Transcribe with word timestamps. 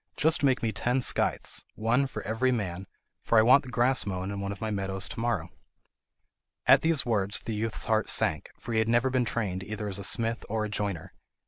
Just 0.17 0.41
make 0.41 0.63
me 0.63 0.71
ten 0.71 0.99
scythes, 0.99 1.63
one 1.75 2.07
for 2.07 2.23
every 2.23 2.51
man, 2.51 2.87
for 3.21 3.37
I 3.37 3.43
want 3.43 3.63
the 3.63 3.69
grass 3.69 4.03
mown 4.03 4.31
in 4.31 4.39
one 4.39 4.51
of 4.51 4.59
my 4.59 4.71
meadows 4.71 5.07
to 5.09 5.19
morrow." 5.19 5.51
At 6.65 6.81
these 6.81 7.05
words 7.05 7.41
the 7.41 7.53
youth's 7.53 7.85
heart 7.85 8.09
sank, 8.09 8.49
for 8.59 8.71
he 8.73 8.79
had 8.79 8.89
never 8.89 9.11
been 9.11 9.25
trained 9.25 9.63
either 9.63 9.87
as 9.87 9.99
a 9.99 10.03
smith 10.03 10.43
or 10.49 10.65
a 10.65 10.69
joiner. 10.69 11.13